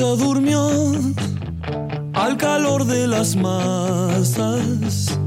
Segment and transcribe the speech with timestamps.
[0.00, 0.70] durmió
[2.14, 5.18] al calor de las masas.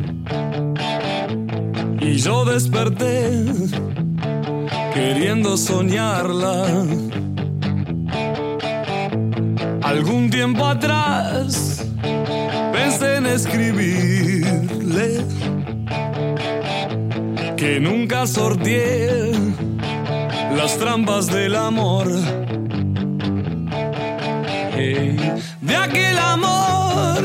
[2.02, 3.46] Y yo desperté
[4.94, 6.66] queriendo soñarla.
[9.84, 11.86] Algún tiempo atrás
[12.72, 15.24] pensé en escribirle
[17.56, 19.34] que nunca sorteé
[20.58, 22.43] las trampas del amor.
[25.94, 27.22] Aquel amor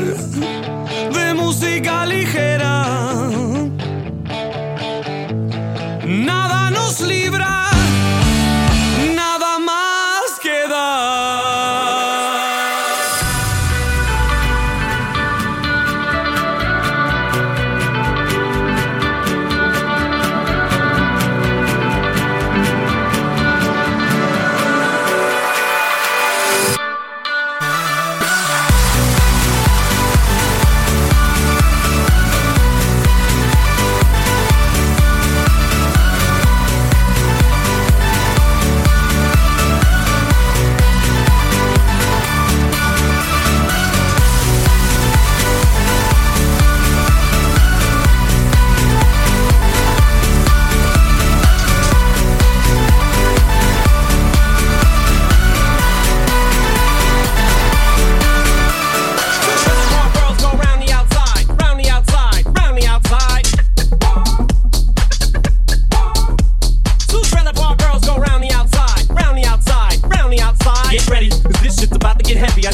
[1.11, 2.98] de música ligera.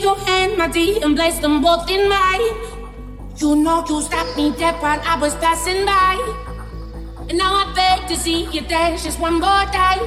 [0.00, 0.50] one more time.
[0.50, 2.38] Ooh, I
[3.34, 6.16] see you, know you, stopped me dead while I was passing by
[7.28, 10.02] And now I beg to see you dance just one more time.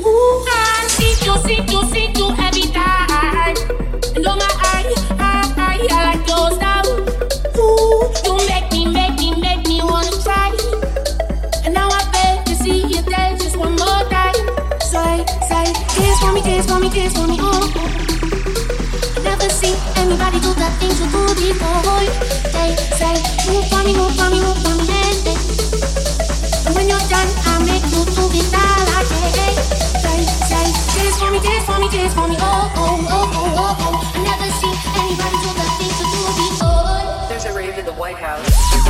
[0.00, 3.56] Ooh, I see you, see you, see you every time.
[4.16, 6.90] And oh my eye, I, I, I like your style.
[7.58, 10.50] Ooh, you make me, make me, make me wanna try.
[11.64, 14.34] And now I beg to see you dance just one more time.
[14.80, 15.66] Say, say,
[15.96, 18.13] dance for me, dance for me, dance for me, oh.
[19.44, 22.00] Never see anybody do the things you do before.
[22.48, 23.12] Say, say,
[23.52, 25.20] move for me, move for me, move for me, and,
[26.64, 29.04] and when you're done, I'll make you do it like
[29.36, 29.52] hey,
[30.00, 30.64] say, say,
[30.96, 34.12] dance for me, dance for me, dance for me, oh, oh, oh, oh, oh, oh.
[34.16, 37.28] I never seen anybody do the things you do before.
[37.28, 38.83] There's a rave in the White House.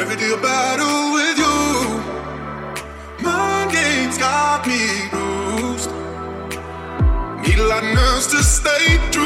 [0.00, 1.56] Every day a battle with you.
[3.22, 4.80] Mind games got me
[5.10, 5.90] bruised.
[7.46, 9.19] Need a lot of nerves to stay true.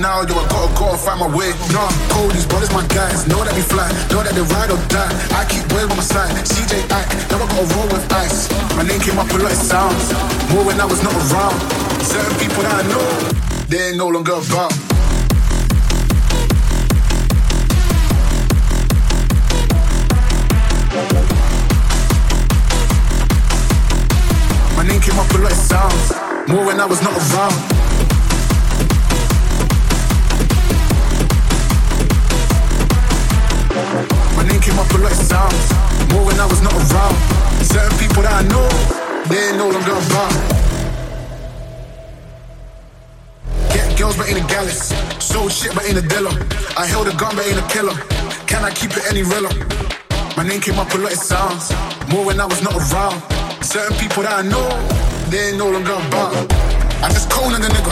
[0.00, 0.34] Now, yo.
[0.38, 1.50] I gotta go and find my way.
[1.72, 3.26] Nah, cold, these brothers, my guys.
[3.26, 5.12] Know that we fly, know that they ride or die.
[5.34, 6.30] I keep well on my side.
[6.46, 8.48] CJ Ike, never gotta roll with ice.
[8.76, 10.12] My name came up a lot of sounds.
[10.52, 11.58] More when I was not around.
[12.02, 13.04] Certain people that I know,
[13.68, 14.72] they ain't no longer about.
[24.76, 25.58] My name came up a lot.
[26.48, 27.77] More when I was not around.
[34.38, 35.66] My name came up a lot of sounds.
[36.14, 37.18] More when I was not around.
[37.58, 38.70] Certain people that I know,
[39.26, 40.30] they ain't no longer about.
[43.74, 44.94] Get girls, but ain't a gallus.
[45.18, 46.30] Sold shit, but ain't a dealer.
[46.78, 47.98] I held a gun, but ain't a killer.
[48.46, 49.50] Can I keep it any realer?
[50.36, 51.74] My name came up a lot of sounds.
[52.06, 53.18] More when I was not around.
[53.58, 54.70] Certain people that I know,
[55.34, 56.46] they ain't no longer about.
[57.02, 57.90] I just cone on the nigga,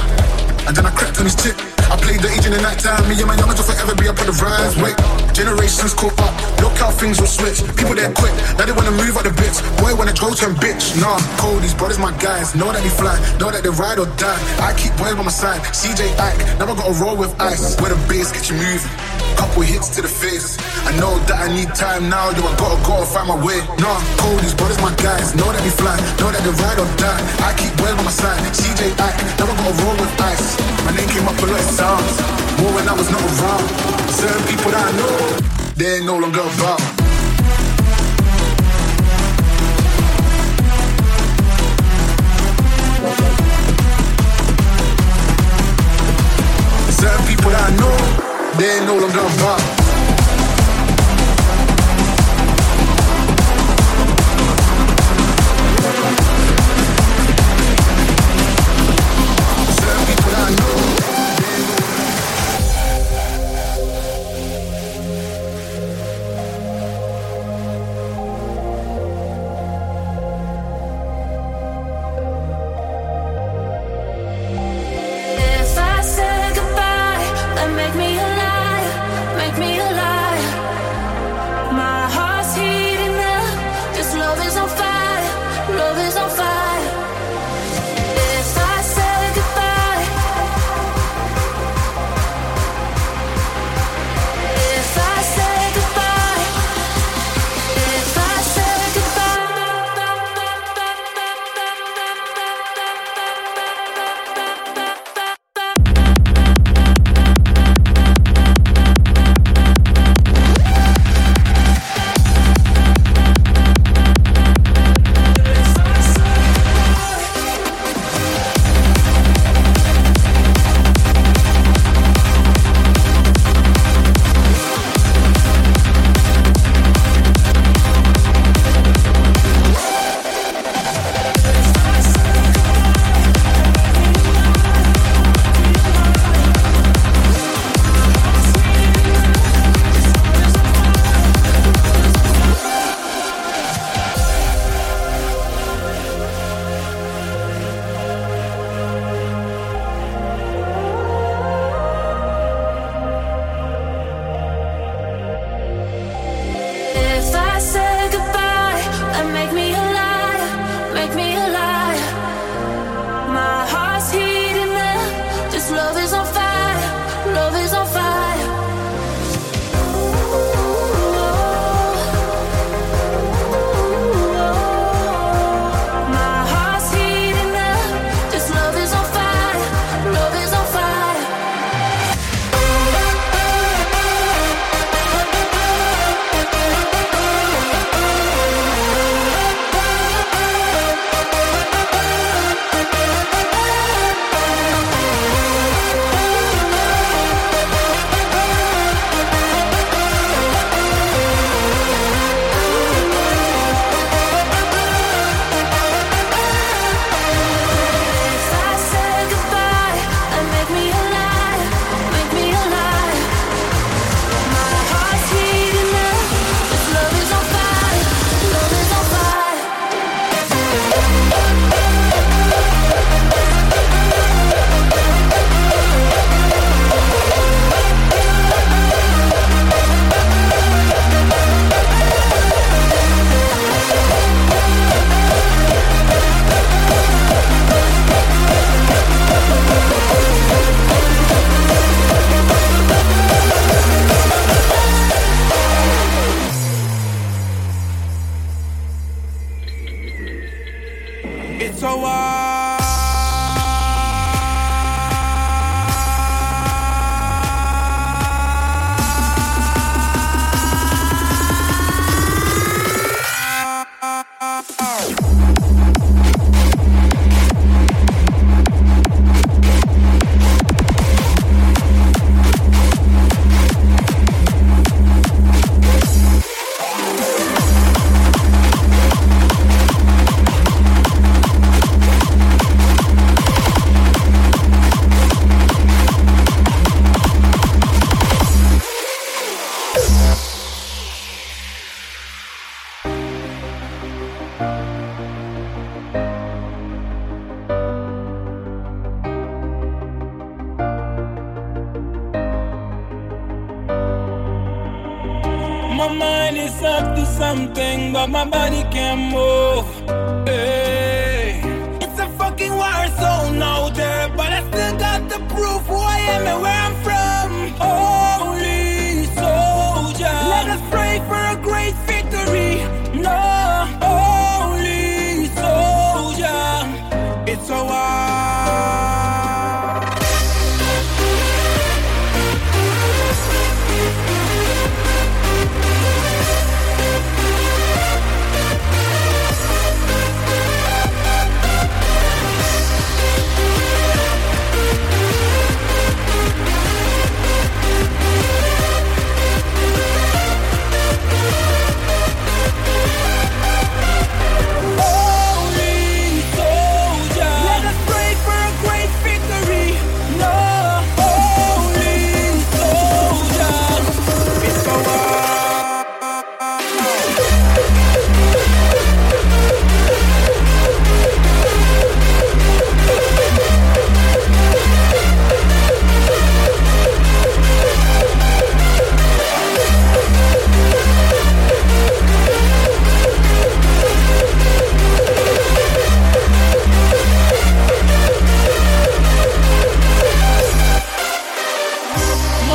[0.69, 1.76] and then I crept on his tip.
[1.91, 3.09] I played the age in the night time.
[3.09, 4.77] Me and my youngers will forever be up on the rise.
[4.77, 4.97] Wait,
[5.35, 6.56] generations caught up.
[6.77, 7.65] How things will switch.
[7.77, 9.61] People there quick, now they wanna move out the bits.
[9.81, 10.95] Boy wanna go him, bitch.
[11.01, 12.55] Nah, cold, these brothers my guys.
[12.55, 14.39] Know that they fly, know that they ride or die.
[14.61, 15.61] I keep boys by my side.
[15.73, 17.81] CJ Ike, never gotta roll with ice.
[17.81, 18.93] Where the bass get you moving.
[19.37, 20.57] Couple hits to the face.
[20.89, 22.45] I know that I need time now, yo.
[22.45, 23.61] I gotta go and find my way.
[23.81, 25.35] Nah, cold, these brothers my guys.
[25.35, 27.21] Know that they fly, know that they ride or die.
[27.45, 28.41] I keep boys by my side.
[28.53, 30.57] CJ Ike, never gotta roll with ice.
[30.85, 32.15] My name came up a lot of sounds.
[32.61, 33.67] More when I was not around.
[34.09, 36.81] Certain people that I know, they ain't no longer about.
[46.91, 49.76] Certain people that I know, they ain't no longer about.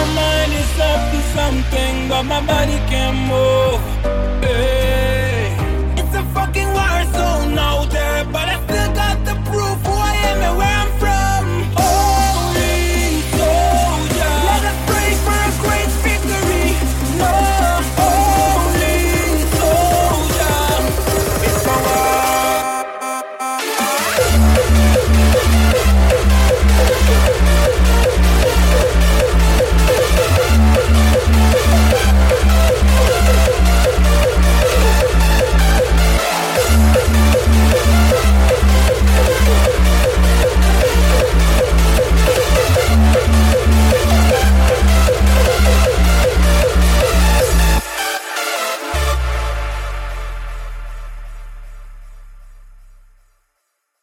[0.01, 3.81] My mind is up to something, but my body can't move.
[4.43, 4.80] Hey.